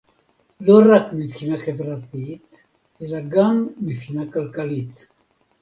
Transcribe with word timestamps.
לא 0.61 0.79
רק 0.89 1.13
מבחינה 1.13 1.57
חברתית 1.65 2.63
אלא 3.01 3.17
גם 3.29 3.67
מבחינה 3.81 4.31
כלכלית 4.31 5.07